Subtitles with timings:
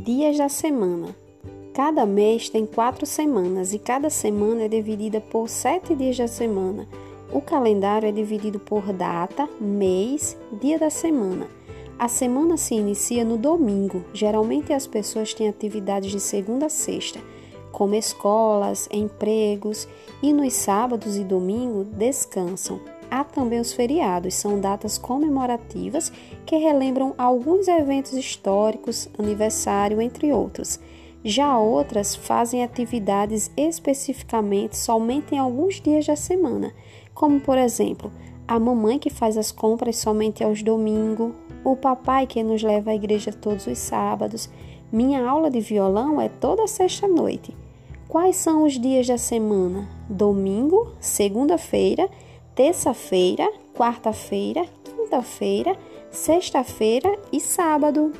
[0.00, 1.08] Dias da semana.
[1.74, 6.86] Cada mês tem quatro semanas e cada semana é dividida por sete dias da semana.
[7.32, 11.48] O calendário é dividido por data, mês, dia da semana.
[11.98, 14.04] A semana se inicia no domingo.
[14.14, 17.18] Geralmente as pessoas têm atividades de segunda a sexta,
[17.72, 19.88] como escolas, empregos,
[20.22, 22.80] e nos sábados e domingos descansam.
[23.10, 26.12] Há também os feriados, são datas comemorativas
[26.44, 30.78] que relembram alguns eventos históricos, aniversário, entre outros.
[31.24, 36.72] Já outras fazem atividades especificamente somente em alguns dias da semana,
[37.14, 38.12] como por exemplo,
[38.46, 41.32] a mamãe que faz as compras somente aos domingos,
[41.64, 44.48] o papai que nos leva à igreja todos os sábados.
[44.90, 47.56] Minha aula de violão é toda sexta-noite.
[48.08, 49.88] Quais são os dias da semana?
[50.08, 52.08] Domingo, segunda-feira
[52.58, 55.78] terça-feira, quarta-feira, quinta-feira,
[56.10, 58.10] sexta-feira e sábado.